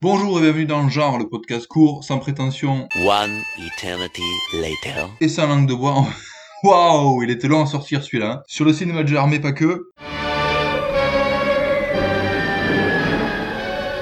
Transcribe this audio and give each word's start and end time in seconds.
Bonjour 0.00 0.38
et 0.38 0.42
bienvenue 0.42 0.64
dans 0.66 0.82
le 0.84 0.88
genre, 0.88 1.18
le 1.18 1.28
podcast 1.28 1.66
court, 1.66 2.04
sans 2.04 2.18
prétention 2.18 2.88
One 3.04 3.32
eternity 3.58 4.22
later. 4.54 5.08
et 5.20 5.28
sans 5.28 5.48
langue 5.48 5.66
de 5.66 5.74
bois. 5.74 6.04
Waouh, 6.62 7.22
il 7.24 7.30
était 7.30 7.48
long 7.48 7.62
à 7.64 7.66
sortir 7.66 8.02
celui-là. 8.04 8.30
hein. 8.30 8.42
Sur 8.46 8.64
le 8.64 8.72
cinéma 8.72 9.02
de 9.02 9.08
genre, 9.08 9.26
mais 9.26 9.40
pas 9.40 9.50
que. 9.52 9.88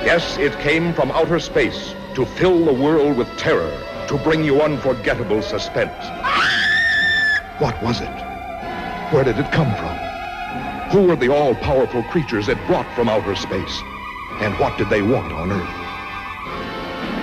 Yes, 0.05 0.37
it 0.39 0.53
came 0.63 0.93
from 0.93 1.11
outer 1.13 1.41
space 1.41 1.95
to 2.15 2.25
fill 2.27 2.65
the 2.65 2.73
world 2.79 3.17
with 3.17 3.27
terror, 3.39 3.73
to 4.09 4.17
bring 4.19 4.45
you 4.45 4.61
unforgettable 4.61 5.43
suspense. 5.43 5.91
What 7.59 7.75
was 7.83 8.01
it? 8.03 8.11
Where 9.13 9.25
did 9.25 9.39
it 9.39 9.51
come 9.51 9.73
from? 9.77 9.97
Who 10.93 11.07
were 11.09 11.17
the 11.17 11.31
all 11.31 11.55
powerful 11.55 12.03
creatures 12.11 12.49
it 12.49 12.59
brought 12.67 12.87
from 12.95 13.09
outer 13.09 13.35
space? 13.35 13.83
And 14.43 14.55
what 14.61 14.77
did 14.77 14.91
they 14.91 15.01
want 15.03 15.33
on 15.33 15.51
Earth? 15.51 15.86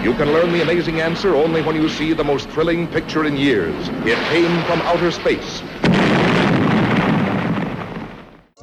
You 0.04 0.14
can 0.16 0.34
learn 0.34 0.52
the 0.52 0.60
amazing 0.60 1.00
answer 1.00 1.34
only 1.34 1.62
when 1.62 1.78
you 1.78 1.88
see 1.88 2.12
the 2.12 2.26
most 2.26 2.50
thrilling 2.50 2.90
picture 2.90 3.24
in 3.24 3.38
years. 3.38 3.88
It 4.06 4.20
came 4.28 4.62
from 4.66 4.82
outer 4.82 5.12
space. 5.12 5.73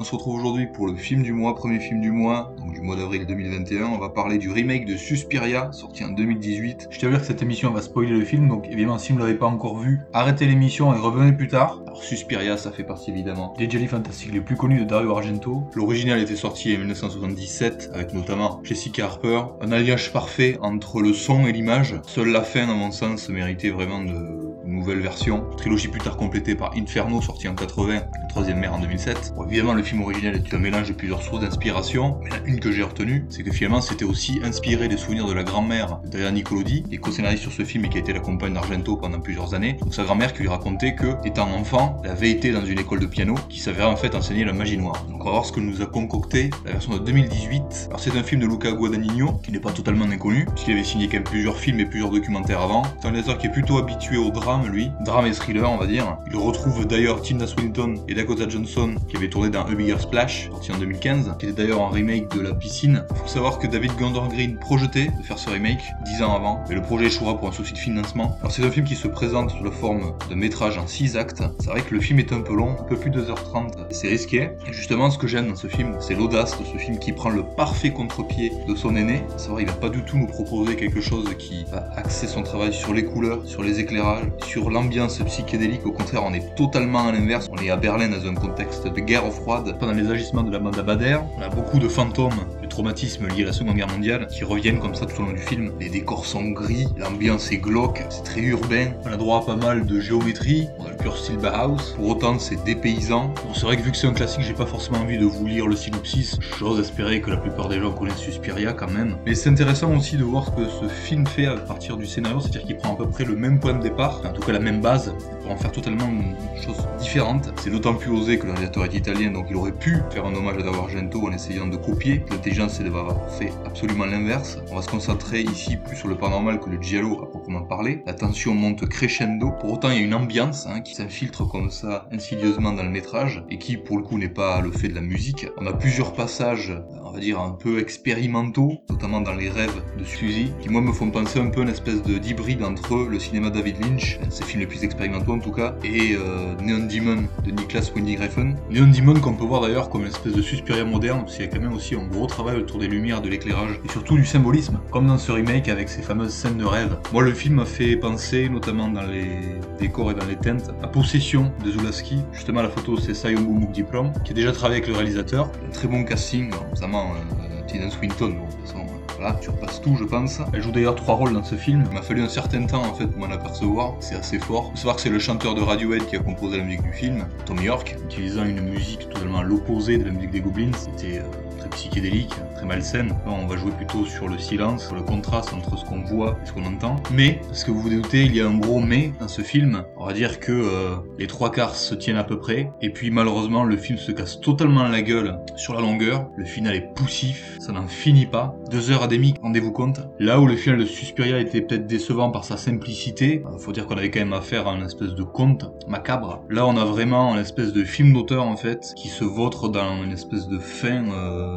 On 0.01 0.03
se 0.03 0.15
retrouve 0.15 0.39
aujourd'hui 0.39 0.65
pour 0.65 0.87
le 0.87 0.95
film 0.95 1.21
du 1.21 1.31
mois, 1.31 1.53
premier 1.53 1.79
film 1.79 2.01
du 2.01 2.09
mois, 2.09 2.55
donc 2.57 2.73
du 2.73 2.81
mois 2.81 2.95
d'avril 2.95 3.27
2021. 3.27 3.85
On 3.85 3.99
va 3.99 4.09
parler 4.09 4.39
du 4.39 4.49
remake 4.49 4.87
de 4.87 4.95
Suspiria, 4.95 5.71
sorti 5.73 6.03
en 6.03 6.09
2018. 6.09 6.87
Je 6.89 7.07
dire 7.07 7.19
que 7.19 7.23
cette 7.23 7.43
émission 7.43 7.69
va 7.69 7.83
spoiler 7.83 8.09
le 8.09 8.25
film, 8.25 8.47
donc 8.47 8.67
évidemment, 8.67 8.97
si 8.97 9.11
vous 9.11 9.19
ne 9.19 9.23
l'avez 9.23 9.37
pas 9.37 9.45
encore 9.45 9.77
vu, 9.77 9.99
arrêtez 10.11 10.47
l'émission 10.47 10.91
et 10.91 10.97
revenez 10.97 11.33
plus 11.33 11.49
tard. 11.49 11.81
Alors, 11.85 12.01
Suspiria, 12.01 12.57
ça 12.57 12.71
fait 12.71 12.83
partie 12.83 13.11
évidemment 13.11 13.53
des 13.59 13.69
jelly 13.69 13.85
fantastiques 13.85 14.33
les 14.33 14.41
plus 14.41 14.55
connus 14.55 14.79
de 14.79 14.85
Dario 14.85 15.15
Argento. 15.15 15.65
L'original 15.75 16.19
était 16.19 16.35
sorti 16.35 16.75
en 16.75 16.79
1977, 16.79 17.91
avec 17.93 18.15
notamment 18.15 18.59
Jessica 18.63 19.05
Harper. 19.05 19.43
Un 19.61 19.71
alliage 19.71 20.11
parfait 20.11 20.57
entre 20.63 21.01
le 21.01 21.13
son 21.13 21.45
et 21.45 21.51
l'image. 21.51 22.01
Seule 22.07 22.29
la 22.29 22.41
fin, 22.41 22.67
à 22.67 22.73
mon 22.73 22.89
sens, 22.89 23.29
méritait 23.29 23.69
vraiment 23.69 24.03
de 24.03 24.50
nouvelle 24.71 24.99
version. 24.99 25.43
Trilogie 25.57 25.87
plus 25.87 26.01
tard 26.01 26.17
complétée 26.17 26.55
par 26.55 26.71
Inferno, 26.75 27.21
sorti 27.21 27.47
en 27.47 27.55
80, 27.55 27.93
le 27.93 28.29
troisième 28.29 28.59
mère 28.59 28.73
en 28.73 28.79
2007. 28.79 29.33
Bon, 29.35 29.45
évidemment, 29.45 29.73
le 29.73 29.83
film 29.83 30.01
original 30.01 30.35
est 30.35 30.53
un 30.53 30.59
mélange 30.59 30.87
de 30.87 30.93
plusieurs 30.93 31.21
sources 31.21 31.41
d'inspiration, 31.41 32.19
mais 32.23 32.29
la 32.29 32.37
une 32.45 32.59
que 32.59 32.71
j'ai 32.71 32.83
retenue, 32.83 33.25
c'est 33.29 33.43
que 33.43 33.51
finalement 33.51 33.81
c'était 33.81 34.05
aussi 34.05 34.39
inspiré 34.43 34.87
des 34.87 34.97
souvenirs 34.97 35.27
de 35.27 35.33
la 35.33 35.43
grand-mère 35.43 35.99
d'Adriana 36.03 36.31
Nicolodi, 36.31 36.83
qui 36.83 36.95
est 36.95 36.97
co-scénariste 36.97 37.43
sur 37.43 37.51
ce 37.51 37.63
film 37.63 37.85
et 37.85 37.89
qui 37.89 37.97
a 37.97 38.01
été 38.01 38.13
la 38.13 38.19
compagne 38.19 38.53
d'Argento 38.53 38.95
pendant 38.97 39.19
plusieurs 39.19 39.53
années. 39.53 39.73
Donc 39.81 39.93
sa 39.93 40.03
grand-mère 40.03 40.33
qui 40.33 40.41
lui 40.41 40.49
racontait 40.49 40.95
que, 40.95 41.15
étant 41.25 41.49
enfant, 41.51 42.01
elle 42.03 42.11
avait 42.11 42.31
été 42.31 42.51
dans 42.51 42.65
une 42.65 42.79
école 42.79 42.99
de 42.99 43.05
piano 43.05 43.35
qui 43.49 43.59
s'avérait 43.59 43.85
en 43.85 43.95
fait 43.95 44.15
enseigner 44.15 44.45
la 44.45 44.53
magie 44.53 44.77
noire. 44.77 45.05
Donc 45.09 45.21
on 45.21 45.25
va 45.25 45.31
voir 45.31 45.45
ce 45.45 45.51
que 45.51 45.59
nous 45.59 45.81
a 45.81 45.85
concocté 45.85 46.49
la 46.65 46.73
version 46.73 46.93
de 46.93 46.99
2018. 46.99 47.87
Alors 47.87 47.99
c'est 47.99 48.17
un 48.17 48.23
film 48.23 48.41
de 48.41 48.47
Luca 48.47 48.71
Guadagnino, 48.71 49.33
qui 49.43 49.51
n'est 49.51 49.59
pas 49.59 49.71
totalement 49.71 50.05
inconnu, 50.05 50.45
puisqu'il 50.45 50.73
avait 50.73 50.83
signé 50.83 51.07
quand 51.07 51.13
même 51.13 51.23
plusieurs 51.23 51.57
films 51.57 51.79
et 51.79 51.85
plusieurs 51.85 52.09
documentaires 52.09 52.61
avant. 52.61 52.83
C'est 52.99 53.07
un 53.07 53.11
réalisateur 53.11 53.37
qui 53.37 53.47
est 53.47 53.51
plutôt 53.51 53.77
habitué 53.77 54.17
au 54.17 54.31
drame, 54.31 54.60
lui. 54.67 54.91
Drame 55.01 55.25
et 55.25 55.31
thriller, 55.31 55.71
on 55.71 55.77
va 55.77 55.87
dire. 55.87 56.17
Il 56.29 56.37
retrouve 56.37 56.85
d'ailleurs 56.85 57.21
Tilda 57.21 57.47
Swinton 57.47 57.95
et 58.07 58.13
Dakota 58.13 58.47
Johnson, 58.47 58.95
qui 59.07 59.17
avaient 59.17 59.29
tourné 59.29 59.49
dans 59.49 59.63
A 59.63 59.73
Bigger 59.73 59.99
Splash, 59.99 60.49
sorti 60.49 60.71
en 60.71 60.77
2015, 60.77 61.35
qui 61.39 61.45
était 61.45 61.63
d'ailleurs 61.63 61.81
un 61.81 61.89
remake 61.89 62.35
de 62.35 62.41
La 62.41 62.53
Piscine. 62.53 63.03
Faut 63.15 63.27
savoir 63.27 63.59
que 63.59 63.67
David 63.67 63.91
Gordon 63.97 64.27
Green 64.27 64.57
projetait 64.57 65.07
de 65.07 65.23
faire 65.23 65.37
ce 65.37 65.49
remake 65.49 65.81
10 66.05 66.23
ans 66.23 66.35
avant, 66.35 66.63
mais 66.69 66.75
le 66.75 66.81
projet 66.81 67.05
échouera 67.05 67.37
pour 67.37 67.47
un 67.47 67.51
souci 67.51 67.73
de 67.73 67.77
financement. 67.77 68.37
Alors 68.41 68.51
c'est 68.51 68.63
un 68.63 68.71
film 68.71 68.85
qui 68.85 68.95
se 68.95 69.07
présente 69.07 69.51
sous 69.51 69.63
la 69.63 69.71
forme 69.71 70.13
de 70.29 70.35
métrage 70.35 70.77
en 70.77 70.87
6 70.87 71.17
actes. 71.17 71.43
C'est 71.59 71.69
vrai 71.69 71.81
que 71.81 71.93
le 71.93 72.01
film 72.01 72.19
est 72.19 72.33
un 72.33 72.41
peu 72.41 72.55
long, 72.55 72.75
un 72.79 72.83
peu 72.83 72.95
plus 72.95 73.11
de 73.11 73.21
2h30, 73.21 73.80
c'est 73.91 74.07
risqué. 74.07 74.51
Et 74.67 74.73
justement, 74.73 75.09
ce 75.11 75.17
que 75.17 75.27
j'aime 75.27 75.49
dans 75.49 75.55
ce 75.55 75.67
film, 75.67 75.95
c'est 75.99 76.15
l'audace 76.15 76.59
de 76.59 76.65
ce 76.65 76.77
film 76.77 76.99
qui 76.99 77.11
prend 77.11 77.29
le 77.29 77.43
parfait 77.43 77.91
contre-pied 77.91 78.51
de 78.67 78.75
son 78.75 78.95
aîné. 78.95 79.23
C'est 79.37 79.49
vrai, 79.49 79.63
il 79.63 79.67
va 79.67 79.73
pas 79.73 79.89
du 79.89 80.03
tout 80.03 80.17
nous 80.17 80.27
proposer 80.27 80.75
quelque 80.75 81.01
chose 81.01 81.25
qui 81.37 81.65
va 81.71 81.89
axer 81.95 82.27
son 82.27 82.43
travail 82.43 82.73
sur 82.73 82.93
les 82.93 83.05
couleurs, 83.05 83.45
sur 83.45 83.63
les 83.63 83.79
éclairages, 83.79 84.25
sur 84.45 84.69
l'ambiance 84.69 85.19
psychédélique. 85.19 85.85
Au 85.85 85.91
contraire, 85.91 86.23
on 86.23 86.33
est 86.33 86.55
totalement 86.55 87.07
à 87.07 87.11
l'inverse. 87.11 87.47
On 87.51 87.57
est 87.57 87.69
à 87.69 87.77
Berlin 87.77 88.09
dans 88.09 88.27
un 88.27 88.35
contexte 88.35 88.87
de 88.87 88.99
guerre 88.99 89.31
froide. 89.31 89.75
Pendant 89.79 89.93
les 89.93 90.09
agissements 90.09 90.43
de 90.43 90.51
la 90.51 90.59
bande 90.59 90.77
à 90.77 90.83
Bader, 90.83 91.19
on 91.37 91.41
a 91.41 91.49
beaucoup 91.49 91.79
de 91.79 91.87
fantômes, 91.87 92.31
traumatismes 92.71 93.27
liés 93.27 93.43
à 93.43 93.47
la 93.47 93.53
Seconde 93.53 93.75
Guerre 93.75 93.89
mondiale 93.89 94.27
qui 94.27 94.43
reviennent 94.43 94.79
comme 94.79 94.95
ça 94.95 95.05
tout 95.05 95.21
au 95.21 95.25
long 95.25 95.33
du 95.33 95.41
film. 95.41 95.71
Les 95.79 95.89
décors 95.89 96.25
sont 96.25 96.49
gris, 96.49 96.87
l'ambiance 96.97 97.51
est 97.51 97.57
glauque, 97.57 98.03
c'est 98.09 98.23
très 98.23 98.41
urbain. 98.41 98.87
On 99.05 99.11
a 99.11 99.17
droit 99.17 99.39
à 99.39 99.45
pas 99.45 99.55
mal 99.55 99.85
de 99.85 99.99
géométrie, 99.99 100.67
on 100.79 100.85
a 100.85 100.89
le 100.89 100.97
pur 100.97 101.15
style 101.17 101.37
Bauhaus. 101.37 101.93
Pour 101.95 102.07
autant, 102.07 102.39
c'est 102.39 102.63
dépaysant. 102.63 103.27
Bon, 103.45 103.53
c'est 103.53 103.65
vrai 103.65 103.77
que 103.77 103.83
vu 103.83 103.91
que 103.91 103.97
c'est 103.97 104.07
un 104.07 104.13
classique, 104.13 104.43
j'ai 104.47 104.53
pas 104.53 104.65
forcément 104.65 104.99
envie 104.99 105.17
de 105.17 105.25
vous 105.25 105.45
lire 105.45 105.67
le 105.67 105.75
synopsis. 105.75 106.39
J'ose 106.57 106.79
espérer 106.79 107.21
que 107.21 107.29
la 107.29 107.37
plupart 107.37 107.67
des 107.67 107.79
gens 107.79 107.91
connaissent 107.91 108.17
Suspiria 108.17 108.73
quand 108.73 108.89
même. 108.89 109.17
Mais 109.25 109.35
c'est 109.35 109.49
intéressant 109.49 109.93
aussi 109.95 110.15
de 110.15 110.23
voir 110.23 110.45
ce 110.45 110.51
que 110.51 110.69
ce 110.69 110.87
film 110.87 111.27
fait 111.27 111.45
à 111.45 111.57
partir 111.57 111.97
du 111.97 112.05
scénario, 112.05 112.39
c'est-à-dire 112.39 112.63
qu'il 112.63 112.77
prend 112.77 112.93
à 112.93 112.97
peu 112.97 113.09
près 113.09 113.25
le 113.25 113.35
même 113.35 113.59
point 113.59 113.73
de 113.73 113.83
départ, 113.83 114.21
en 114.25 114.31
tout 114.31 114.41
cas 114.41 114.53
la 114.53 114.59
même 114.59 114.81
base, 114.81 115.13
faire 115.57 115.71
totalement 115.71 116.07
une 116.07 116.35
chose 116.61 116.87
différente. 116.99 117.51
C'est 117.61 117.69
d'autant 117.69 117.93
plus 117.93 118.11
osé 118.11 118.37
que 118.37 118.45
le 118.45 118.51
réalisateur 118.51 118.85
est 118.85 118.93
italien, 118.93 119.31
donc 119.31 119.47
il 119.49 119.55
aurait 119.55 119.71
pu 119.71 119.97
faire 120.11 120.25
un 120.25 120.33
hommage 120.33 120.57
à 120.57 120.63
Dario 120.63 120.79
Argento 120.79 121.27
en 121.27 121.31
essayant 121.31 121.67
de 121.67 121.77
copier. 121.77 122.23
L'intelligence, 122.29 122.73
c'est 122.73 122.83
d'avoir 122.83 123.29
fait 123.31 123.51
absolument 123.65 124.05
l'inverse. 124.05 124.59
On 124.71 124.75
va 124.75 124.81
se 124.81 124.89
concentrer 124.89 125.41
ici 125.41 125.77
plus 125.77 125.95
sur 125.95 126.07
le 126.07 126.15
paranormal 126.15 126.59
que 126.59 126.69
le 126.69 126.81
giallo 126.81 127.21
à 127.23 127.29
proprement 127.29 127.61
parler. 127.61 128.03
La 128.05 128.13
tension 128.13 128.53
monte 128.53 128.87
crescendo. 128.87 129.51
Pour 129.59 129.73
autant, 129.73 129.89
il 129.89 129.97
y 129.97 129.99
a 129.99 130.03
une 130.03 130.13
ambiance 130.13 130.67
hein, 130.67 130.81
qui 130.81 130.95
s'infiltre 130.95 131.47
comme 131.47 131.71
ça 131.71 132.07
insidieusement 132.11 132.73
dans 132.73 132.83
le 132.83 132.89
métrage 132.89 133.43
et 133.49 133.57
qui, 133.57 133.77
pour 133.77 133.97
le 133.97 134.03
coup, 134.03 134.17
n'est 134.17 134.29
pas 134.29 134.61
le 134.61 134.71
fait 134.71 134.87
de 134.87 134.95
la 134.95 135.01
musique. 135.01 135.47
On 135.57 135.67
a 135.67 135.73
plusieurs 135.73 136.13
passages, 136.13 136.73
on 137.11 137.15
va 137.15 137.19
dire, 137.19 137.41
un 137.41 137.51
peu 137.51 137.79
expérimentaux, 137.79 138.79
notamment 138.89 139.19
dans 139.19 139.33
les 139.33 139.49
rêves 139.49 139.81
de 139.99 140.05
Suzy, 140.05 140.53
qui 140.61 140.69
moi 140.69 140.79
me 140.79 140.93
font 140.93 141.11
penser 141.11 141.39
un 141.39 141.49
peu 141.49 141.59
à 141.59 141.63
une 141.63 141.69
espèce 141.69 142.01
de 142.03 142.17
d'hybride 142.17 142.63
entre 142.63 143.05
le 143.09 143.19
cinéma 143.19 143.49
David 143.49 143.81
Lynch, 143.81 144.17
ses 144.29 144.45
films 144.45 144.61
les 144.61 144.65
plus 144.67 144.85
expérimentaux 144.85 145.33
en 145.33 145.39
tout 145.39 145.51
cas, 145.51 145.75
et 145.83 146.15
euh, 146.15 146.55
Neon 146.61 146.87
Demon 146.87 147.23
de 147.43 147.51
Niklas 147.51 147.91
Winding 147.93 148.17
Refn. 148.17 148.55
Neon 148.69 148.87
Demon 148.87 149.19
qu'on 149.19 149.33
peut 149.33 149.43
voir 149.43 149.61
d'ailleurs 149.61 149.89
comme 149.89 150.01
une 150.01 150.07
espèce 150.07 150.31
de 150.31 150.41
Suspiria 150.41 150.85
moderne, 150.85 151.21
parce 151.21 151.35
qu'il 151.35 151.45
y 151.45 151.47
a 151.49 151.51
quand 151.51 151.59
même 151.59 151.73
aussi 151.73 151.95
un 151.95 152.07
gros 152.07 152.27
travail 152.27 152.57
autour 152.57 152.79
des 152.79 152.87
lumières, 152.87 153.21
de 153.21 153.27
l'éclairage, 153.27 153.77
et 153.83 153.91
surtout 153.91 154.15
du 154.15 154.25
symbolisme, 154.25 154.79
comme 154.89 155.07
dans 155.07 155.17
ce 155.17 155.33
remake 155.33 155.67
avec 155.67 155.89
ces 155.89 156.01
fameuses 156.01 156.31
scènes 156.31 156.57
de 156.57 156.65
rêve. 156.65 156.97
Moi 157.11 157.23
le 157.23 157.33
film 157.33 157.55
m'a 157.55 157.65
fait 157.65 157.97
penser, 157.97 158.47
notamment 158.47 158.87
dans 158.87 159.03
les 159.03 159.37
décors 159.79 160.11
et 160.11 160.13
dans 160.13 160.25
les 160.25 160.37
teintes, 160.37 160.71
à 160.81 160.87
Possession 160.87 161.51
de 161.65 161.71
Zulaski. 161.71 162.19
Justement 162.31 162.61
la 162.61 162.69
photo 162.69 162.97
c'est 162.97 163.13
Sayombo 163.13 163.51
Mukdiplom, 163.51 164.13
qui 164.23 164.31
a 164.31 164.35
déjà 164.35 164.53
travaillé 164.53 164.81
avec 164.81 164.87
le 164.87 164.95
réalisateur. 164.95 165.51
Un 165.67 165.71
très 165.71 165.89
bon 165.89 166.05
casting, 166.05 166.51
notamment 166.73 167.00
euh, 167.01 167.67
Tilda 167.67 167.89
Swinton, 167.89 168.29
bon, 168.29 168.45
de 168.45 168.51
toute 168.51 168.67
façon, 168.67 168.79
euh, 168.79 169.13
voilà, 169.17 169.33
tu 169.41 169.49
repasses 169.49 169.81
tout, 169.81 169.95
je 169.95 170.03
pense. 170.03 170.39
Elle 170.53 170.61
joue 170.61 170.71
d'ailleurs 170.71 170.95
trois 170.95 171.15
rôles 171.15 171.33
dans 171.33 171.43
ce 171.43 171.55
film. 171.55 171.83
Il 171.89 171.93
m'a 171.93 172.01
fallu 172.01 172.21
un 172.21 172.29
certain 172.29 172.65
temps 172.65 172.83
en 172.83 172.93
fait 172.93 173.05
pour 173.07 173.19
m'en 173.19 173.33
apercevoir. 173.33 173.95
C'est 173.99 174.15
assez 174.15 174.39
fort. 174.39 174.71
Faut 174.71 174.77
savoir 174.77 174.95
que 174.95 175.01
c'est 175.01 175.09
le 175.09 175.19
chanteur 175.19 175.55
de 175.55 175.61
Radiohead 175.61 176.05
qui 176.05 176.15
a 176.15 176.19
composé 176.19 176.57
la 176.57 176.63
musique 176.63 176.83
du 176.83 176.93
film, 176.93 177.25
Tom 177.45 177.61
York, 177.61 177.95
utilisant 178.05 178.45
une 178.45 178.61
musique 178.61 179.09
totalement 179.09 179.41
l'opposé 179.43 179.97
de 179.97 180.05
la 180.05 180.11
musique 180.11 180.31
des 180.31 180.41
Goblins. 180.41 180.71
C'était 180.75 181.19
euh, 181.19 181.23
très 181.61 181.69
psychédélique, 181.69 182.33
très 182.55 182.65
malsaine. 182.65 183.15
On 183.25 183.45
va 183.45 183.55
jouer 183.55 183.71
plutôt 183.71 184.05
sur 184.05 184.27
le 184.27 184.37
silence, 184.39 184.87
sur 184.87 184.95
le 184.95 185.03
contraste 185.03 185.53
entre 185.53 185.77
ce 185.77 185.85
qu'on 185.85 186.01
voit 186.01 186.37
et 186.41 186.47
ce 186.47 186.53
qu'on 186.53 186.65
entend. 186.65 186.95
Mais, 187.11 187.39
parce 187.47 187.63
que 187.63 187.71
vous 187.71 187.81
vous 187.81 187.89
doutez, 187.89 188.23
il 188.23 188.35
y 188.35 188.41
a 188.41 188.47
un 188.47 188.57
gros 188.57 188.79
mais 188.79 189.13
dans 189.19 189.27
ce 189.27 189.41
film. 189.41 189.83
On 189.97 190.05
va 190.05 190.13
dire 190.13 190.39
que 190.39 190.51
euh, 190.51 190.95
les 191.19 191.27
trois 191.27 191.51
quarts 191.51 191.75
se 191.75 191.93
tiennent 191.93 192.17
à 192.17 192.23
peu 192.23 192.39
près. 192.39 192.71
Et 192.81 192.89
puis 192.89 193.11
malheureusement, 193.11 193.63
le 193.63 193.77
film 193.77 193.97
se 193.97 194.11
casse 194.11 194.41
totalement 194.41 194.87
la 194.87 195.01
gueule 195.01 195.37
sur 195.55 195.73
la 195.73 195.81
longueur. 195.81 196.27
Le 196.35 196.45
final 196.45 196.75
est 196.75 196.93
poussif, 196.95 197.57
ça 197.59 197.71
n'en 197.71 197.87
finit 197.87 198.25
pas. 198.25 198.55
Deux 198.71 198.89
heures 198.89 199.03
à 199.03 199.07
demi, 199.07 199.35
rendez-vous 199.41 199.71
compte. 199.71 199.99
Là 200.19 200.39
où 200.39 200.47
le 200.47 200.55
final 200.55 200.79
de 200.79 200.85
Suspiria 200.85 201.39
était 201.39 201.61
peut-être 201.61 201.85
décevant 201.85 202.31
par 202.31 202.43
sa 202.43 202.57
simplicité, 202.57 203.43
euh, 203.45 203.59
faut 203.59 203.71
dire 203.71 203.85
qu'on 203.85 203.97
avait 203.97 204.09
quand 204.09 204.19
même 204.19 204.33
affaire 204.33 204.67
à 204.67 204.75
une 204.75 204.85
espèce 204.85 205.13
de 205.13 205.23
conte 205.23 205.71
macabre. 205.87 206.43
Là, 206.49 206.65
on 206.65 206.75
a 206.77 206.85
vraiment 206.85 207.35
une 207.35 207.41
espèce 207.41 207.71
de 207.71 207.83
film 207.83 208.13
d'auteur 208.13 208.43
en 208.43 208.55
fait, 208.55 208.93
qui 208.95 209.09
se 209.09 209.23
vautre 209.23 209.69
dans 209.69 210.03
une 210.03 210.11
espèce 210.11 210.47
de 210.47 210.57
fin 210.57 211.05
euh, 211.11 211.50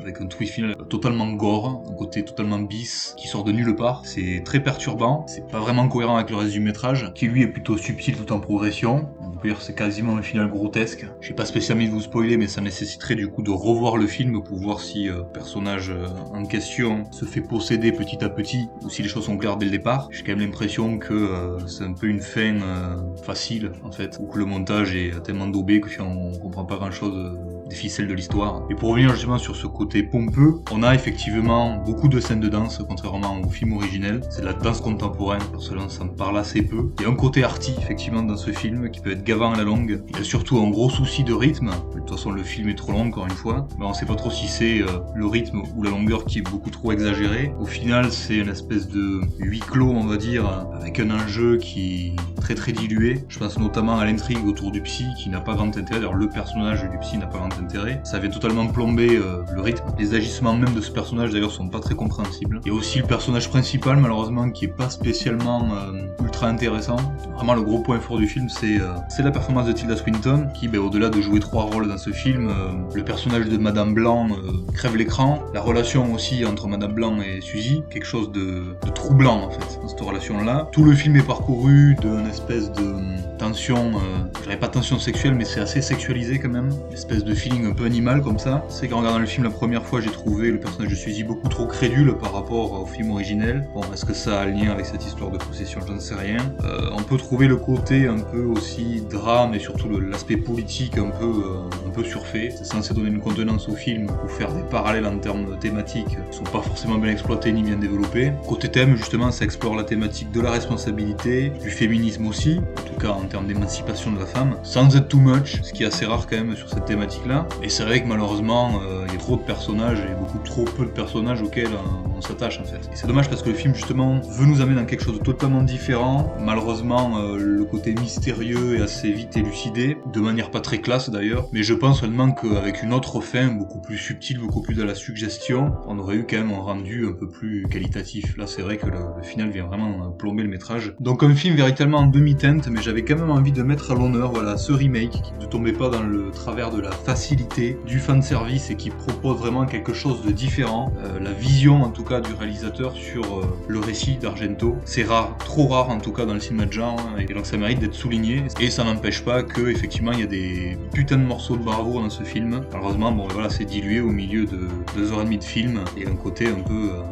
avec 0.00 0.20
un 0.20 0.26
twist 0.26 0.52
final 0.52 0.76
totalement 0.88 1.32
gore, 1.32 1.82
un 1.88 1.94
côté 1.94 2.24
totalement 2.24 2.60
bis, 2.60 3.14
qui 3.16 3.28
sort 3.28 3.44
de 3.44 3.52
nulle 3.52 3.74
part. 3.74 4.02
C'est 4.04 4.42
très 4.44 4.60
perturbant, 4.60 5.26
c'est 5.26 5.46
pas 5.48 5.58
vraiment 5.58 5.88
cohérent 5.88 6.16
avec 6.16 6.30
le 6.30 6.36
reste 6.36 6.52
du 6.52 6.60
métrage, 6.60 7.12
qui 7.14 7.26
lui 7.26 7.42
est 7.42 7.48
plutôt 7.48 7.76
subtil 7.76 8.16
tout 8.16 8.32
en 8.32 8.38
progression. 8.40 9.08
On 9.20 9.36
peut 9.36 9.48
dire 9.48 9.60
c'est 9.60 9.74
quasiment 9.74 10.16
un 10.16 10.22
final 10.22 10.48
grotesque. 10.48 11.06
J'ai 11.20 11.34
pas 11.34 11.44
spécialement 11.44 11.84
de 11.84 11.90
vous 11.90 12.00
spoiler, 12.00 12.36
mais 12.36 12.46
ça 12.46 12.60
nécessiterait 12.60 13.16
du 13.16 13.28
coup 13.28 13.42
de 13.42 13.50
revoir 13.50 13.96
le 13.96 14.06
film 14.06 14.42
pour 14.42 14.58
voir 14.58 14.80
si 14.80 15.08
euh, 15.08 15.18
le 15.18 15.24
personnage 15.24 15.90
euh, 15.90 16.06
en 16.32 16.44
question 16.44 17.10
se 17.10 17.24
fait 17.24 17.40
posséder 17.40 17.92
petit 17.92 18.24
à 18.24 18.28
petit, 18.28 18.68
ou 18.82 18.90
si 18.90 19.02
les 19.02 19.08
choses 19.08 19.24
sont 19.24 19.36
claires 19.36 19.56
dès 19.56 19.66
le 19.66 19.72
départ. 19.72 20.08
J'ai 20.10 20.22
quand 20.22 20.32
même 20.32 20.40
l'impression 20.40 20.98
que 20.98 21.14
euh, 21.14 21.58
c'est 21.66 21.84
un 21.84 21.92
peu 21.92 22.06
une 22.06 22.20
fin 22.20 22.60
euh, 22.60 22.96
facile 23.22 23.72
en 23.84 23.90
fait, 23.90 24.18
ou 24.20 24.26
que 24.26 24.38
le 24.38 24.44
montage 24.44 24.94
est 24.94 25.22
tellement 25.22 25.48
daubé 25.48 25.80
que 25.80 25.88
on 26.00 26.32
comprend 26.38 26.64
pas 26.64 26.76
grand 26.76 26.90
chose 26.90 27.38
des 27.68 27.74
ficelles 27.74 28.08
de 28.08 28.14
l'histoire. 28.14 28.62
Et 28.70 28.74
pour 28.74 28.90
revenir 28.90 29.10
justement 29.10 29.38
sur 29.38 29.56
ce 29.56 29.66
côté 29.66 30.02
pompeux, 30.02 30.60
on 30.70 30.82
a 30.82 30.94
effectivement 30.94 31.76
beaucoup 31.76 32.08
de 32.08 32.20
scènes 32.20 32.40
de 32.40 32.48
danse, 32.48 32.82
contrairement 32.88 33.40
au 33.40 33.48
film 33.48 33.72
originel. 33.72 34.20
C'est 34.30 34.42
de 34.42 34.46
la 34.46 34.52
danse 34.52 34.80
contemporaine, 34.80 35.42
personnellement 35.50 35.88
ça 35.88 36.04
me 36.04 36.10
parle 36.10 36.38
assez 36.38 36.62
peu. 36.62 36.90
Il 36.98 37.02
y 37.02 37.06
a 37.06 37.08
un 37.08 37.14
côté 37.14 37.44
arty 37.44 37.74
effectivement 37.78 38.22
dans 38.22 38.36
ce 38.36 38.50
film 38.50 38.90
qui 38.90 39.00
peut 39.00 39.10
être 39.10 39.24
gavant 39.24 39.52
à 39.52 39.56
la 39.56 39.64
longue. 39.64 40.02
Il 40.08 40.16
y 40.16 40.20
a 40.20 40.24
surtout 40.24 40.58
un 40.58 40.70
gros 40.70 40.90
souci 40.90 41.24
de 41.24 41.32
rythme. 41.32 41.70
De 41.94 42.00
toute 42.00 42.10
façon 42.10 42.30
le 42.30 42.42
film 42.42 42.68
est 42.68 42.74
trop 42.74 42.92
long 42.92 43.06
encore 43.06 43.26
une 43.26 43.32
fois. 43.32 43.66
Mais 43.78 43.84
on 43.84 43.94
sait 43.94 44.06
pas 44.06 44.14
trop 44.14 44.30
si 44.30 44.46
c'est 44.46 44.80
euh, 44.80 44.86
le 45.14 45.26
rythme 45.26 45.62
ou 45.74 45.82
la 45.82 45.90
longueur 45.90 46.24
qui 46.24 46.38
est 46.38 46.42
beaucoup 46.50 46.70
trop 46.70 46.92
exagéré. 46.92 47.52
Au 47.58 47.66
final 47.66 48.12
c'est 48.12 48.36
une 48.36 48.48
espèce 48.48 48.88
de 48.88 49.20
huis 49.38 49.60
clos 49.60 49.90
on 49.90 50.06
va 50.06 50.16
dire, 50.16 50.66
avec 50.80 51.00
un 51.00 51.10
enjeu 51.10 51.56
qui 51.56 52.14
est 52.16 52.40
très 52.40 52.54
très 52.54 52.72
dilué. 52.72 53.24
Je 53.28 53.38
pense 53.38 53.58
notamment 53.58 53.98
à 53.98 54.04
l'intrigue 54.04 54.44
autour 54.46 54.70
du 54.70 54.80
psy 54.82 55.04
qui 55.18 55.28
n'a 55.30 55.40
pas 55.40 55.54
grand 55.54 55.76
intérêt. 55.76 56.00
D'ailleurs 56.00 56.14
le 56.14 56.28
personnage 56.28 56.88
du 56.88 56.98
psy 56.98 57.18
n'a 57.18 57.26
pas 57.26 57.38
grand 57.38 57.55
intérêt. 57.58 58.00
Ça 58.04 58.18
vient 58.18 58.30
totalement 58.30 58.66
plomber 58.66 59.16
euh, 59.16 59.42
le 59.54 59.60
rythme. 59.60 59.84
Les 59.98 60.14
agissements 60.14 60.54
même 60.54 60.74
de 60.74 60.80
ce 60.80 60.90
personnage 60.90 61.32
d'ailleurs 61.32 61.52
sont 61.52 61.68
pas 61.68 61.80
très 61.80 61.94
compréhensibles. 61.94 62.60
Et 62.66 62.70
aussi 62.70 62.98
le 62.98 63.06
personnage 63.06 63.48
principal 63.48 63.96
malheureusement 63.96 64.50
qui 64.50 64.66
est 64.66 64.76
pas 64.76 64.90
spécialement 64.90 65.68
euh, 65.74 66.24
ultra 66.24 66.48
intéressant. 66.48 66.96
Vraiment 67.34 67.54
le 67.54 67.62
gros 67.62 67.80
point 67.80 68.00
fort 68.00 68.18
du 68.18 68.26
film 68.26 68.48
c'est 68.48 68.80
euh, 68.80 68.94
c'est 69.08 69.22
la 69.22 69.30
performance 69.30 69.66
de 69.66 69.72
Tilda 69.72 69.96
Swinton 69.96 70.48
qui 70.54 70.68
ben, 70.68 70.80
au-delà 70.80 71.08
de 71.08 71.20
jouer 71.20 71.40
trois 71.40 71.64
rôles 71.64 71.88
dans 71.88 71.98
ce 71.98 72.10
film, 72.10 72.50
le 72.94 73.04
personnage 73.04 73.48
de 73.48 73.56
Madame 73.56 73.94
Blanc 73.94 74.28
crève 74.74 74.96
l'écran. 74.96 75.42
La 75.54 75.60
relation 75.60 76.12
aussi 76.14 76.44
entre 76.44 76.68
Madame 76.68 76.92
Blanc 76.92 77.18
et 77.20 77.40
Suzy, 77.40 77.82
quelque 77.90 78.06
chose 78.06 78.30
de, 78.32 78.76
troublant 78.94 79.44
en 79.44 79.50
fait 79.50 79.80
dans 79.80 79.88
cette 79.88 80.00
relation 80.00 80.42
là. 80.42 80.68
Tout 80.72 80.84
le 80.84 80.94
film 80.94 81.16
est 81.16 81.26
parcouru 81.26 81.96
d'une 82.00 82.26
espèce 82.26 82.72
de 82.72 82.94
tension, 83.38 83.92
je 84.36 84.42
dirais 84.42 84.58
pas 84.58 84.68
tension 84.68 84.98
sexuelle, 84.98 85.34
mais 85.34 85.44
c'est 85.44 85.60
assez 85.60 85.82
sexualisé 85.82 86.38
quand 86.38 86.48
même. 86.48 86.70
Une 86.88 86.94
espèce 86.94 87.24
de 87.24 87.34
un 87.52 87.72
peu 87.72 87.84
animal 87.84 88.22
comme 88.22 88.38
ça. 88.38 88.64
C'est 88.68 88.88
qu'en 88.88 88.98
regardant 88.98 89.18
le 89.18 89.26
film 89.26 89.44
la 89.44 89.50
première 89.50 89.84
fois, 89.84 90.00
j'ai 90.00 90.10
trouvé 90.10 90.50
le 90.50 90.58
personnage 90.58 90.90
de 90.90 90.96
Suzy 90.96 91.22
beaucoup 91.22 91.48
trop 91.48 91.66
crédule 91.66 92.14
par 92.18 92.32
rapport 92.32 92.72
au 92.80 92.86
film 92.86 93.10
originel. 93.10 93.68
Bon, 93.74 93.82
est-ce 93.92 94.04
que 94.04 94.14
ça 94.14 94.40
a 94.40 94.44
un 94.44 94.46
lien 94.46 94.70
avec 94.70 94.86
cette 94.86 95.04
histoire 95.04 95.30
de 95.30 95.38
possession? 95.38 95.80
Je 95.86 95.92
ne 95.92 95.98
sais 95.98 96.14
rien. 96.14 96.38
Euh, 96.64 96.90
on 96.92 97.02
peut 97.02 97.16
trouver 97.16 97.46
le 97.46 97.56
côté 97.56 98.08
un 98.08 98.18
peu 98.18 98.42
aussi 98.44 99.02
drame 99.08 99.54
et 99.54 99.58
surtout 99.58 99.88
l'aspect 100.00 100.36
politique 100.36 100.98
un 100.98 101.10
peu, 101.10 101.24
euh, 101.24 101.86
un 101.86 101.90
peu 101.90 102.04
surfait. 102.04 102.52
C'est 102.56 102.64
censé 102.64 102.94
donner 102.94 103.10
une 103.10 103.20
contenance 103.20 103.68
au 103.68 103.74
film 103.74 104.06
ou 104.24 104.28
faire 104.28 104.52
des 104.52 104.62
parallèles 104.62 105.06
en 105.06 105.18
termes 105.18 105.58
thématiques 105.58 106.16
qui 106.30 106.36
sont 106.36 106.44
pas 106.44 106.62
forcément 106.62 106.98
bien 106.98 107.12
exploités 107.12 107.52
ni 107.52 107.62
bien 107.62 107.76
développés. 107.76 108.32
Côté 108.46 108.68
thème, 108.68 108.96
justement, 108.96 109.30
ça 109.30 109.44
explore 109.44 109.76
la 109.76 109.84
thématique 109.84 110.32
de 110.32 110.40
la 110.40 110.50
responsabilité, 110.50 111.52
du 111.62 111.70
féminisme 111.70 112.26
aussi, 112.26 112.60
en 112.78 112.82
tout 112.82 112.98
cas 113.00 113.10
en 113.10 113.22
termes 113.22 113.46
d'émancipation 113.46 114.10
de 114.12 114.18
la 114.18 114.26
femme, 114.26 114.56
sans 114.62 114.94
être 114.96 115.08
too 115.08 115.18
much, 115.18 115.60
ce 115.62 115.72
qui 115.72 115.82
est 115.82 115.86
assez 115.86 116.06
rare 116.06 116.26
quand 116.26 116.36
même 116.36 116.56
sur 116.56 116.68
cette 116.68 116.84
thématique-là. 116.86 117.35
Et 117.62 117.68
c'est 117.68 117.84
vrai 117.84 118.02
que 118.02 118.08
malheureusement, 118.08 118.80
euh, 118.82 119.04
il 119.08 119.14
y 119.14 119.16
a 119.16 119.18
trop 119.18 119.36
de 119.36 119.42
personnages 119.42 119.98
et 120.00 120.14
beaucoup 120.18 120.38
trop 120.38 120.64
peu 120.64 120.84
de 120.84 120.90
personnages 120.90 121.42
auxquels 121.42 121.66
euh, 121.66 122.14
on 122.16 122.20
s'attache 122.20 122.60
en 122.60 122.64
fait. 122.64 122.88
Et 122.92 122.96
c'est 122.96 123.06
dommage 123.06 123.28
parce 123.28 123.42
que 123.42 123.50
le 123.50 123.54
film 123.54 123.74
justement 123.74 124.20
veut 124.20 124.46
nous 124.46 124.60
amener 124.60 124.76
dans 124.76 124.86
quelque 124.86 125.04
chose 125.04 125.18
de 125.18 125.24
totalement 125.24 125.62
différent. 125.62 126.34
Malheureusement, 126.40 127.18
euh, 127.18 127.36
le 127.38 127.64
côté 127.64 127.94
mystérieux 127.94 128.76
est 128.76 128.82
assez 128.82 129.10
vite 129.10 129.36
élucidé, 129.36 129.98
de 130.12 130.20
manière 130.20 130.50
pas 130.50 130.60
très 130.60 130.78
classe 130.78 131.10
d'ailleurs. 131.10 131.48
Mais 131.52 131.62
je 131.62 131.74
pense 131.74 132.00
seulement 132.00 132.30
qu'avec 132.32 132.82
une 132.82 132.92
autre 132.92 133.20
fin, 133.20 133.48
beaucoup 133.48 133.80
plus 133.80 133.98
subtile, 133.98 134.38
beaucoup 134.38 134.62
plus 134.62 134.74
de 134.74 134.82
la 134.82 134.94
suggestion, 134.94 135.72
on 135.86 135.98
aurait 135.98 136.16
eu 136.16 136.26
quand 136.28 136.36
même 136.36 136.52
un 136.52 136.60
rendu 136.60 137.06
un 137.06 137.12
peu 137.12 137.28
plus 137.28 137.66
qualitatif. 137.70 138.36
Là, 138.36 138.46
c'est 138.46 138.62
vrai 138.62 138.76
que 138.76 138.86
le, 138.86 138.96
final 139.22 139.50
vient 139.50 139.64
vraiment 139.64 140.10
plomber 140.10 140.42
le 140.42 140.48
métrage. 140.48 140.94
Donc 141.00 141.22
un 141.22 141.34
film 141.34 141.56
véritablement 141.56 141.98
en 141.98 142.06
demi-teinte, 142.06 142.68
mais 142.68 142.80
j'avais 142.80 143.02
quand 143.02 143.16
même 143.16 143.30
envie 143.30 143.50
de 143.50 143.62
mettre 143.62 143.90
à 143.90 143.94
l'honneur 143.94 144.30
voilà, 144.30 144.56
ce 144.56 144.72
remake 144.72 145.10
qui 145.10 145.32
ne 145.40 145.46
tombait 145.46 145.72
pas 145.72 145.88
dans 145.88 146.02
le 146.02 146.30
travers 146.30 146.70
de 146.70 146.80
la 146.80 146.92
facilité, 146.92 147.25
du 147.34 147.98
fan 147.98 148.22
service 148.22 148.70
et 148.70 148.76
qui 148.76 148.90
propose 148.90 149.38
vraiment 149.38 149.66
quelque 149.66 149.92
chose 149.92 150.22
de 150.22 150.30
différent. 150.30 150.92
Euh, 150.98 151.18
la 151.18 151.32
vision 151.32 151.82
en 151.82 151.88
tout 151.88 152.04
cas 152.04 152.20
du 152.20 152.32
réalisateur 152.34 152.94
sur 152.94 153.38
euh, 153.38 153.58
le 153.66 153.80
récit 153.80 154.16
d'Argento, 154.16 154.76
c'est 154.84 155.02
rare, 155.02 155.36
trop 155.38 155.66
rare 155.66 155.90
en 155.90 155.98
tout 155.98 156.12
cas 156.12 156.24
dans 156.24 156.34
le 156.34 156.40
cinéma 156.40 156.66
de 156.66 156.72
genre, 156.72 156.98
hein, 157.00 157.18
et 157.18 157.32
donc 157.32 157.46
ça 157.46 157.56
mérite 157.56 157.80
d'être 157.80 157.94
souligné. 157.94 158.44
Et 158.60 158.70
ça 158.70 158.84
n'empêche 158.84 159.24
pas 159.24 159.42
que 159.42 159.68
effectivement 159.68 160.12
il 160.12 160.20
y 160.20 160.22
a 160.22 160.26
des 160.26 160.78
putains 160.92 161.16
de 161.16 161.24
morceaux 161.24 161.56
de 161.56 161.62
bravoure 161.62 162.02
dans 162.02 162.10
ce 162.10 162.22
film. 162.22 162.60
Malheureusement, 162.72 163.10
bon 163.10 163.26
voilà, 163.28 163.50
c'est 163.50 163.64
dilué 163.64 164.00
au 164.00 164.10
milieu 164.10 164.44
de 164.44 164.68
deux 164.94 165.12
heures 165.12 165.22
et 165.22 165.24
demie 165.24 165.38
de 165.38 165.44
film 165.44 165.80
et 165.96 166.06
un 166.06 166.14
côté 166.14 166.46
un 166.48 166.60
peu, 166.60 166.90
euh, 166.92 167.02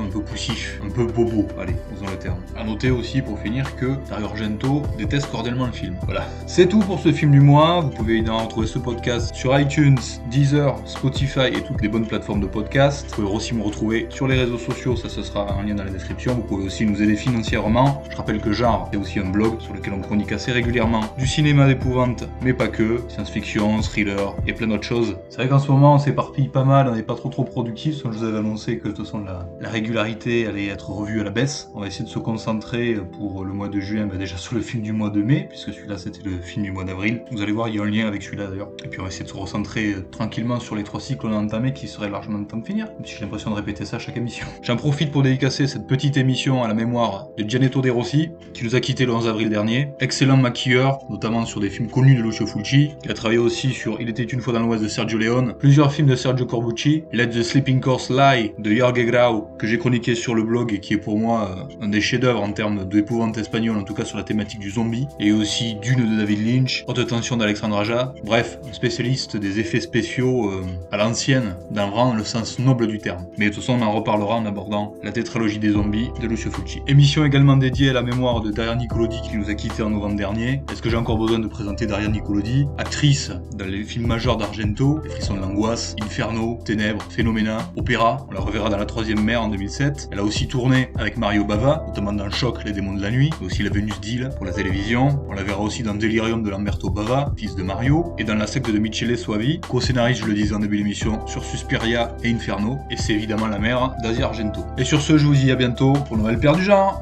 un 0.00 0.10
peu 0.10 0.20
poussif, 0.20 0.80
un 0.84 0.90
peu 0.90 1.04
bobo. 1.04 1.46
Allez, 1.60 1.74
osons 1.94 2.10
le 2.10 2.18
terme. 2.18 2.38
À 2.56 2.64
noter 2.64 2.90
aussi 2.90 3.22
pour 3.22 3.38
finir 3.38 3.76
que 3.76 3.96
Dario 4.08 4.26
Argento 4.26 4.82
déteste 4.98 5.30
cordialement 5.30 5.66
le 5.66 5.72
film. 5.72 5.96
Voilà. 6.04 6.26
C'est 6.46 6.68
tout 6.68 6.80
pour 6.80 6.98
ce 7.00 7.12
film 7.12 7.32
du 7.32 7.40
mois. 7.40 7.80
Vous 7.80 7.90
pouvez 7.90 8.14
évidemment 8.14 8.44
retrouver 8.44 8.66
ce 8.66 8.78
podcast 8.78 9.34
sur 9.34 9.58
iTunes, 9.58 9.98
Deezer, 10.30 10.76
Spotify 10.86 11.48
et 11.48 11.62
toutes 11.62 11.82
les 11.82 11.88
bonnes 11.88 12.06
plateformes 12.06 12.40
de 12.40 12.46
podcast. 12.46 13.06
Vous 13.08 13.22
pouvez 13.22 13.36
aussi 13.36 13.54
me 13.54 13.62
retrouver 13.62 14.06
sur 14.10 14.26
les 14.26 14.38
réseaux 14.38 14.58
sociaux, 14.58 14.96
ça 14.96 15.08
ce 15.08 15.22
sera 15.22 15.52
un 15.52 15.62
lien 15.66 15.74
dans 15.74 15.84
la 15.84 15.90
description. 15.90 16.34
Vous 16.34 16.42
pouvez 16.42 16.64
aussi 16.66 16.86
nous 16.86 17.02
aider 17.02 17.16
financièrement. 17.16 18.02
Je 18.10 18.16
rappelle 18.16 18.40
que 18.40 18.52
Genre 18.52 18.88
est 18.92 18.96
aussi 18.96 19.18
un 19.18 19.28
blog 19.28 19.60
sur 19.60 19.74
lequel 19.74 19.94
on 19.94 20.00
chronique 20.00 20.32
assez 20.32 20.52
régulièrement 20.52 21.02
du 21.18 21.26
cinéma 21.26 21.66
d'épouvante, 21.66 22.24
mais 22.42 22.52
pas 22.52 22.68
que, 22.68 23.00
science-fiction, 23.08 23.80
thriller 23.82 24.34
et 24.46 24.52
plein 24.52 24.66
d'autres 24.66 24.84
choses. 24.84 25.16
C'est 25.30 25.36
vrai 25.36 25.48
qu'en 25.48 25.58
ce 25.58 25.70
moment 25.70 25.94
on 25.94 25.98
s'éparpille 25.98 26.48
pas 26.48 26.64
mal, 26.64 26.88
on 26.88 26.94
n'est 26.94 27.02
pas 27.02 27.14
trop 27.14 27.28
trop 27.28 27.44
productif. 27.44 28.02
Je 28.04 28.08
vous 28.08 28.24
avais 28.24 28.38
annoncé 28.38 28.78
que 28.78 28.88
de 28.88 28.92
toute 28.92 29.06
façon 29.06 29.24
la, 29.24 29.46
la 29.60 29.68
régularité 29.82 30.46
allait 30.46 30.68
être 30.68 30.90
revue 30.90 31.20
à 31.20 31.24
la 31.24 31.30
baisse. 31.30 31.68
On 31.74 31.80
va 31.80 31.88
essayer 31.88 32.04
de 32.04 32.08
se 32.08 32.20
concentrer 32.20 32.94
pour 33.18 33.44
le 33.44 33.52
mois 33.52 33.68
de 33.68 33.80
juin, 33.80 34.06
bah 34.06 34.16
déjà 34.16 34.36
sur 34.36 34.54
le 34.54 34.60
film 34.60 34.84
du 34.84 34.92
mois 34.92 35.10
de 35.10 35.20
mai, 35.20 35.46
puisque 35.48 35.72
celui-là 35.72 35.98
c'était 35.98 36.22
le 36.22 36.38
film 36.38 36.62
du 36.62 36.70
mois 36.70 36.84
d'avril. 36.84 37.22
Vous 37.32 37.42
allez 37.42 37.50
voir, 37.50 37.68
il 37.68 37.74
y 37.74 37.78
a 37.80 37.82
un 37.82 37.90
lien 37.90 38.06
avec 38.06 38.22
celui-là 38.22 38.46
d'ailleurs. 38.46 38.70
Et 38.84 38.88
puis 38.88 39.00
on 39.00 39.02
va 39.02 39.08
essayer 39.08 39.24
de 39.24 39.28
se 39.28 39.34
recentrer 39.34 39.94
euh, 39.94 40.06
tranquillement 40.12 40.60
sur 40.60 40.76
les 40.76 40.84
trois 40.84 41.00
cycles 41.00 41.22
qu'on 41.22 41.32
a 41.32 41.36
entamés 41.36 41.72
qui 41.72 41.88
seraient 41.88 42.08
largement 42.08 42.38
de 42.38 42.44
temps 42.44 42.58
de 42.58 42.64
finir. 42.64 42.86
Même 42.86 43.04
si 43.04 43.16
j'ai 43.16 43.22
l'impression 43.22 43.50
de 43.50 43.56
répéter 43.56 43.84
ça 43.84 43.96
à 43.96 43.98
chaque 43.98 44.16
émission. 44.16 44.46
J'en 44.62 44.76
profite 44.76 45.10
pour 45.10 45.24
dédicacer 45.24 45.66
cette 45.66 45.88
petite 45.88 46.16
émission 46.16 46.62
à 46.62 46.68
la 46.68 46.74
mémoire 46.74 47.26
de 47.36 47.42
Gianetto 47.42 47.80
De 47.80 47.90
Rossi, 47.90 48.30
qui 48.54 48.64
nous 48.64 48.76
a 48.76 48.80
quitté 48.80 49.04
le 49.04 49.12
11 49.12 49.26
avril 49.26 49.50
dernier. 49.50 49.88
Excellent 49.98 50.36
maquilleur, 50.36 51.00
notamment 51.10 51.44
sur 51.44 51.58
des 51.58 51.70
films 51.70 51.90
connus 51.90 52.14
de 52.14 52.22
Lucio 52.22 52.46
Fulci. 52.46 52.92
Il 53.04 53.10
a 53.10 53.14
travaillé 53.14 53.40
aussi 53.40 53.72
sur 53.72 54.00
Il 54.00 54.08
était 54.08 54.22
une 54.22 54.40
fois 54.40 54.52
dans 54.52 54.60
l'Ouest 54.60 54.84
de 54.84 54.88
Sergio 54.88 55.18
Leone, 55.18 55.54
plusieurs 55.58 55.92
films 55.92 56.08
de 56.08 56.14
Sergio 56.14 56.46
Corbucci, 56.46 57.02
Let 57.12 57.30
the 57.30 57.42
Sleeping 57.42 57.80
Course 57.80 58.10
Lie 58.10 58.52
de 58.60 58.72
Jorge 58.72 59.04
Grau, 59.06 59.48
que 59.58 59.66
j'ai 59.72 59.78
chroniqué 59.78 60.14
sur 60.14 60.34
le 60.34 60.42
blog 60.42 60.74
et 60.74 60.80
qui 60.80 60.92
est 60.92 60.98
pour 60.98 61.18
moi 61.18 61.66
euh, 61.80 61.84
un 61.84 61.88
des 61.88 62.02
chefs-d'œuvre 62.02 62.42
en 62.42 62.52
termes 62.52 62.86
d'épouvante 62.86 63.38
espagnole, 63.38 63.78
en 63.78 63.84
tout 63.84 63.94
cas 63.94 64.04
sur 64.04 64.18
la 64.18 64.22
thématique 64.22 64.60
du 64.60 64.70
zombie, 64.70 65.06
et 65.18 65.32
aussi 65.32 65.76
Dune 65.76 66.10
de 66.10 66.18
David 66.18 66.46
Lynch, 66.46 66.84
Haute 66.88 67.06
tension 67.06 67.38
d'Alexandre 67.38 67.78
Aja, 67.78 68.12
bref, 68.22 68.58
spécialiste 68.72 69.38
des 69.38 69.60
effets 69.60 69.80
spéciaux 69.80 70.50
euh, 70.50 70.66
à 70.90 70.98
l'ancienne, 70.98 71.56
dans 71.70 72.12
le 72.12 72.22
sens 72.22 72.58
noble 72.58 72.86
du 72.86 72.98
terme. 72.98 73.24
Mais 73.38 73.46
de 73.46 73.54
toute 73.54 73.62
façon, 73.64 73.78
on 73.80 73.82
en 73.82 73.92
reparlera 73.92 74.34
en 74.34 74.44
abordant 74.44 74.92
la 75.02 75.10
tétralogie 75.10 75.58
des 75.58 75.70
zombies 75.70 76.10
de 76.20 76.26
Lucio 76.26 76.50
Fulci. 76.50 76.80
Émission 76.86 77.24
également 77.24 77.56
dédiée 77.56 77.88
à 77.88 77.92
la 77.94 78.02
mémoire 78.02 78.42
de 78.42 78.50
Daria 78.50 78.74
Nicolodi 78.74 79.22
qui 79.22 79.38
nous 79.38 79.48
a 79.48 79.54
quitté 79.54 79.82
en 79.82 79.88
novembre 79.88 80.16
dernier. 80.16 80.62
Est-ce 80.70 80.82
que 80.82 80.90
j'ai 80.90 80.98
encore 80.98 81.16
besoin 81.16 81.38
de 81.38 81.46
présenter 81.46 81.86
Daria 81.86 82.08
Nicolodi? 82.08 82.66
Actrice 82.76 83.32
dans 83.56 83.64
les 83.64 83.84
films 83.84 84.06
majeurs 84.06 84.36
d'Argento, 84.36 85.00
Les 85.02 85.08
frissons 85.08 85.36
de 85.36 85.40
l'angoisse, 85.40 85.96
Inferno, 86.02 86.58
Ténèbres, 86.62 87.02
Phénoména, 87.08 87.72
Opéra, 87.76 88.26
on 88.28 88.34
la 88.34 88.40
reverra 88.40 88.68
dans 88.68 88.76
La 88.76 88.84
troisième 88.84 89.22
mer 89.22 89.40
en 89.40 89.48
2007. 89.62 90.08
Elle 90.10 90.18
a 90.18 90.24
aussi 90.24 90.48
tourné 90.48 90.90
avec 90.98 91.16
Mario 91.16 91.44
Bava, 91.44 91.84
notamment 91.86 92.12
dans 92.12 92.30
Choc, 92.30 92.64
Les 92.64 92.72
démons 92.72 92.94
de 92.94 93.02
la 93.02 93.10
nuit, 93.10 93.30
mais 93.40 93.46
aussi 93.46 93.62
La 93.62 93.70
Vénus 93.70 94.00
d'Île 94.00 94.30
pour 94.36 94.44
la 94.44 94.52
télévision. 94.52 95.20
On 95.28 95.32
la 95.32 95.42
verra 95.42 95.60
aussi 95.60 95.82
dans 95.82 95.94
Delirium 95.94 96.42
de 96.42 96.50
Lamberto 96.50 96.90
Bava, 96.90 97.32
fils 97.36 97.54
de 97.54 97.62
Mario, 97.62 98.14
et 98.18 98.24
dans 98.24 98.34
La 98.34 98.46
secte 98.46 98.70
de 98.70 98.78
Michele 98.78 99.16
Soavi, 99.16 99.60
co-scénariste, 99.60 100.22
je 100.22 100.26
le 100.26 100.34
disais 100.34 100.54
en 100.54 100.58
début 100.58 100.78
d'émission, 100.78 101.24
sur 101.26 101.44
Suspiria 101.44 102.16
et 102.24 102.30
Inferno, 102.30 102.78
et 102.90 102.96
c'est 102.96 103.12
évidemment 103.12 103.46
la 103.46 103.58
mère 103.58 103.94
d'Asia 104.02 104.26
Argento. 104.26 104.64
Et 104.78 104.84
sur 104.84 105.00
ce, 105.00 105.16
je 105.16 105.26
vous 105.26 105.34
dis 105.34 105.50
à 105.52 105.56
bientôt 105.56 105.92
pour 105.92 106.16
Noël 106.16 106.38
Père 106.38 106.56
du 106.56 106.64
genre 106.64 107.00